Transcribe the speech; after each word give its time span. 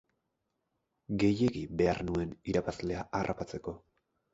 Gehiegi 1.25 1.63
behar 1.83 2.03
nuen 2.11 2.35
irabazlea 2.55 3.09
harrapatzeko. 3.23 3.81